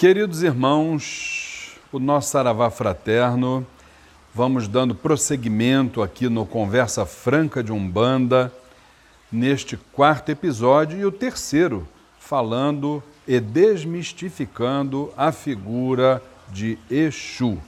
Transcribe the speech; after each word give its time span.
Queridos 0.00 0.42
irmãos, 0.42 1.76
o 1.92 1.98
nosso 1.98 2.30
Saravá 2.30 2.70
fraterno, 2.70 3.66
vamos 4.34 4.66
dando 4.66 4.94
prosseguimento 4.94 6.00
aqui 6.00 6.26
no 6.26 6.46
Conversa 6.46 7.04
Franca 7.04 7.62
de 7.62 7.70
Umbanda, 7.70 8.50
neste 9.30 9.76
quarto 9.76 10.30
episódio 10.30 10.98
e 10.98 11.04
o 11.04 11.12
terceiro, 11.12 11.86
falando 12.18 13.02
e 13.28 13.38
desmistificando 13.38 15.12
a 15.18 15.30
figura 15.32 16.22
de 16.48 16.78
Exu. 16.90 17.58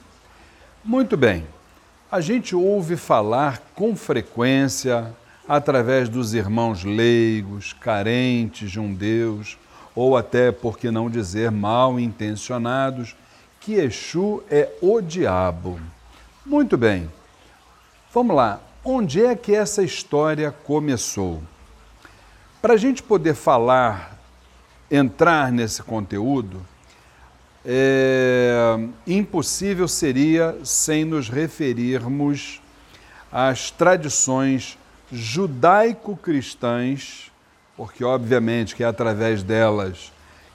Muito 0.83 1.15
bem, 1.15 1.45
a 2.11 2.19
gente 2.19 2.55
ouve 2.55 2.97
falar 2.97 3.61
com 3.75 3.95
frequência, 3.95 5.13
através 5.47 6.09
dos 6.09 6.33
irmãos 6.33 6.83
leigos, 6.83 7.73
carentes 7.73 8.71
de 8.71 8.79
um 8.79 8.91
Deus, 8.91 9.55
ou 9.95 10.17
até, 10.17 10.51
por 10.51 10.77
que 10.77 10.91
não 10.91 11.09
dizer, 11.09 11.49
mal 11.51 11.99
intencionados, 11.99 13.15
que 13.59 13.73
Exu 13.73 14.43
é 14.49 14.69
o 14.81 15.01
diabo. 15.01 15.79
Muito 16.45 16.77
bem, 16.77 17.09
vamos 18.13 18.35
lá. 18.35 18.59
Onde 18.83 19.25
é 19.25 19.35
que 19.35 19.55
essa 19.55 19.81
história 19.81 20.51
começou? 20.51 21.41
Para 22.61 22.73
a 22.73 22.77
gente 22.77 23.01
poder 23.01 23.33
falar, 23.33 24.19
entrar 24.91 25.49
nesse 25.51 25.81
conteúdo, 25.81 26.61
é, 27.65 28.75
impossível 29.07 29.87
seria 29.87 30.55
sem 30.63 31.05
nos 31.05 31.29
referirmos 31.29 32.61
às 33.31 33.71
tradições 33.71 34.77
judaico-cristãs 35.11 37.32
porque 37.75 38.03
obviamente 38.03 38.75
que 38.75 38.83
é 38.83 38.87
através 38.87 39.41
delas 39.43 40.11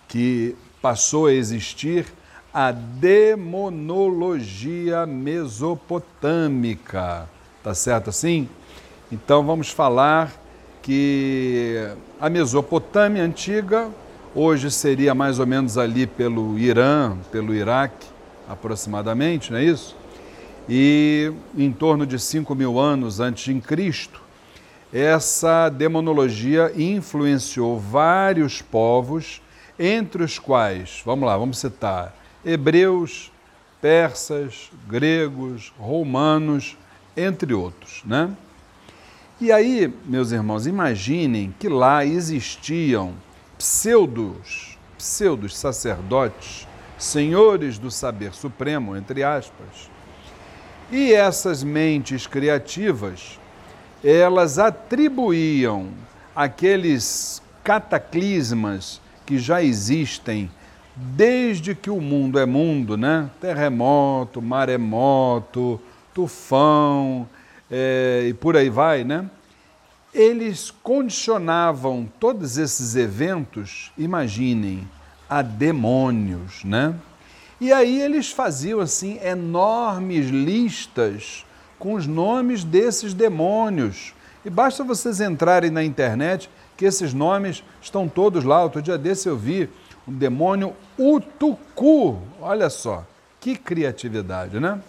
que 0.07 0.55
passou 0.81 1.27
a 1.27 1.33
existir 1.33 2.07
a 2.53 2.71
demonologia 2.73 5.07
mesopotâmica. 5.07 7.29
Tá 7.63 7.73
certo 7.75 8.11
assim? 8.11 8.49
Então 9.11 9.43
vamos 9.45 9.71
falar 9.71 10.31
que 10.83 11.91
a 12.21 12.29
Mesopotâmia 12.31 13.23
antiga, 13.23 13.89
hoje 14.35 14.71
seria 14.71 15.15
mais 15.15 15.39
ou 15.39 15.47
menos 15.47 15.77
ali 15.77 16.07
pelo 16.07 16.59
Irã, 16.59 17.19
pelo 17.31 17.55
Iraque, 17.55 18.07
aproximadamente, 18.49 19.53
não 19.53 19.59
é 19.59 19.65
isso? 19.65 19.95
E 20.69 21.33
em 21.57 21.73
torno 21.73 22.07
de 22.07 22.19
5 22.19 22.55
mil 22.55 22.79
anos 22.79 23.21
antes 23.21 23.45
de 23.45 23.61
Cristo, 23.61 24.23
essa 24.93 25.69
demonologia 25.69 26.73
influenciou 26.77 27.79
vários 27.79 28.63
povos, 28.63 29.43
entre 29.79 30.23
os 30.23 30.39
quais, 30.39 31.03
vamos 31.05 31.27
lá, 31.27 31.37
vamos 31.37 31.59
citar, 31.59 32.15
hebreus, 32.45 33.31
persas, 33.81 34.71
gregos, 34.89 35.73
romanos, 35.79 36.77
entre 37.17 37.55
outros, 37.55 38.03
né? 38.05 38.31
E 39.41 39.53
aí, 39.53 39.93
meus 40.05 40.33
irmãos, 40.33 40.67
imaginem 40.67 41.55
que 41.61 41.69
lá 41.69 42.05
existiam 42.05 43.15
pseudos, 43.57 44.77
pseudos 44.97 45.57
sacerdotes, 45.57 46.67
senhores 46.99 47.79
do 47.79 47.89
saber 47.89 48.35
supremo, 48.35 48.97
entre 48.97 49.23
aspas. 49.23 49.89
E 50.91 51.13
essas 51.13 51.63
mentes 51.63 52.27
criativas 52.27 53.39
elas 54.03 54.59
atribuíam 54.59 55.89
aqueles 56.35 57.43
cataclismas 57.65 59.01
que 59.27 59.39
já 59.39 59.63
existem 59.63 60.51
desde 60.97 61.75
que 61.75 61.91
o 61.91 62.01
mundo 62.01 62.39
é 62.39 62.47
mundo, 62.47 62.97
né? 62.97 63.31
Terremoto, 63.41 64.43
maremoto, 64.43 65.81
tufão 66.15 67.29
é, 67.71 68.27
e 68.29 68.35
por 68.35 68.57
aí 68.57 68.71
vai, 68.71 69.05
né? 69.05 69.29
Eles 70.13 70.71
condicionavam 70.83 72.09
todos 72.19 72.57
esses 72.57 72.97
eventos, 72.97 73.93
imaginem, 73.97 74.89
a 75.29 75.43
demônios, 75.43 76.65
né? 76.65 76.95
E 77.61 77.73
aí 77.73 78.01
eles 78.01 78.31
faziam 78.31 78.81
assim 78.81 79.19
enormes 79.23 80.29
listas 80.31 81.45
com 81.79 81.95
os 81.95 82.07
nomes 82.07 82.65
desses 82.65 83.15
demônios. 83.15 84.15
E 84.45 84.51
basta 84.51 84.85
vocês 84.85 85.21
entrarem 85.21 85.71
na 85.71 85.85
internet 85.85 86.51
que 86.77 86.85
esses 86.85 87.13
nomes 87.13 87.63
estão 87.83 88.09
todos 88.09 88.45
lá. 88.45 88.63
Outro 88.63 88.81
dia 88.81 88.97
desse 88.97 89.29
eu 89.29 89.37
vi 89.37 89.69
o 90.07 90.11
demônio 90.11 90.75
Utucu. 90.99 92.19
Olha 92.41 92.71
só, 92.71 93.05
que 93.41 93.57
criatividade, 93.57 94.59
né? 94.59 94.81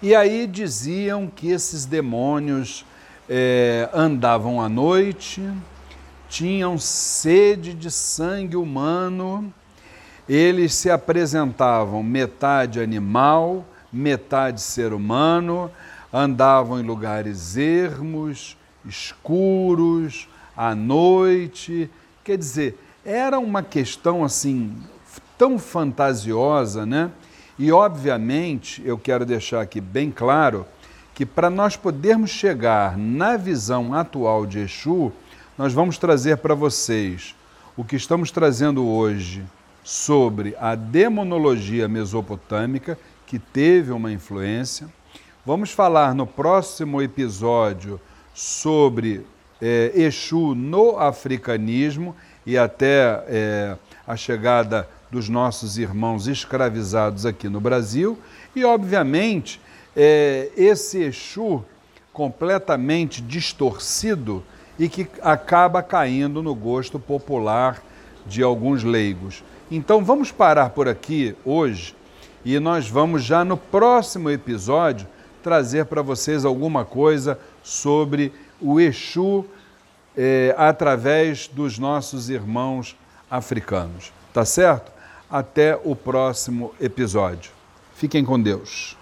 E 0.00 0.14
aí 0.14 0.46
diziam 0.46 1.26
que 1.26 1.50
esses 1.50 1.84
demônios 1.84 2.84
é, 3.28 3.88
andavam 3.92 4.60
à 4.60 4.68
noite, 4.68 5.42
tinham 6.28 6.78
sede 6.78 7.74
de 7.74 7.90
sangue 7.90 8.56
humano, 8.56 9.52
eles 10.28 10.74
se 10.74 10.90
apresentavam 10.90 12.02
metade 12.02 12.80
animal, 12.80 13.64
metade 13.92 14.60
ser 14.60 14.92
humano, 14.92 15.70
andavam 16.12 16.80
em 16.80 16.82
lugares 16.82 17.56
ermos, 17.56 18.56
escuros, 18.84 20.28
à 20.56 20.74
noite. 20.74 21.90
Quer 22.24 22.38
dizer, 22.38 22.78
era 23.04 23.38
uma 23.38 23.62
questão 23.62 24.24
assim 24.24 24.74
tão 25.36 25.58
fantasiosa, 25.58 26.84
né? 26.84 27.10
E 27.58 27.72
obviamente, 27.72 28.82
eu 28.84 28.98
quero 28.98 29.24
deixar 29.24 29.60
aqui 29.60 29.80
bem 29.80 30.10
claro 30.10 30.66
que 31.14 31.26
para 31.26 31.50
nós 31.50 31.76
podermos 31.76 32.30
chegar 32.30 32.96
na 32.96 33.36
visão 33.36 33.92
atual 33.92 34.46
de 34.46 34.60
Exu, 34.60 35.12
nós 35.56 35.72
vamos 35.72 35.98
trazer 35.98 36.36
para 36.36 36.54
vocês 36.54 37.34
o 37.76 37.82
que 37.82 37.96
estamos 37.96 38.30
trazendo 38.30 38.86
hoje 38.86 39.44
sobre 39.82 40.54
a 40.60 40.76
demonologia 40.76 41.88
mesopotâmica, 41.88 42.96
que 43.28 43.38
teve 43.38 43.92
uma 43.92 44.10
influência. 44.10 44.88
Vamos 45.44 45.70
falar 45.70 46.14
no 46.14 46.26
próximo 46.26 47.02
episódio 47.02 48.00
sobre 48.32 49.20
é, 49.60 49.92
Exu 49.94 50.54
no 50.54 50.98
africanismo 50.98 52.16
e 52.46 52.56
até 52.56 53.22
é, 53.28 53.76
a 54.06 54.16
chegada 54.16 54.88
dos 55.10 55.28
nossos 55.28 55.76
irmãos 55.76 56.26
escravizados 56.26 57.26
aqui 57.26 57.50
no 57.50 57.60
Brasil. 57.60 58.18
E, 58.56 58.64
obviamente, 58.64 59.60
é, 59.94 60.50
esse 60.56 61.02
Exu 61.02 61.62
completamente 62.14 63.20
distorcido 63.20 64.42
e 64.78 64.88
que 64.88 65.06
acaba 65.20 65.82
caindo 65.82 66.42
no 66.42 66.54
gosto 66.54 66.98
popular 66.98 67.82
de 68.24 68.42
alguns 68.42 68.82
leigos. 68.82 69.44
Então, 69.70 70.02
vamos 70.02 70.32
parar 70.32 70.70
por 70.70 70.88
aqui 70.88 71.36
hoje 71.44 71.94
e 72.44 72.58
nós 72.58 72.88
vamos 72.88 73.22
já 73.22 73.44
no 73.44 73.56
próximo 73.56 74.30
episódio 74.30 75.06
trazer 75.42 75.86
para 75.86 76.02
vocês 76.02 76.44
alguma 76.44 76.84
coisa 76.84 77.38
sobre 77.62 78.32
o 78.60 78.80
Exu 78.80 79.44
eh, 80.16 80.54
através 80.58 81.48
dos 81.48 81.78
nossos 81.78 82.28
irmãos 82.28 82.96
africanos. 83.30 84.12
Tá 84.32 84.44
certo? 84.44 84.90
Até 85.30 85.78
o 85.84 85.94
próximo 85.94 86.74
episódio. 86.80 87.52
Fiquem 87.94 88.24
com 88.24 88.40
Deus. 88.40 88.97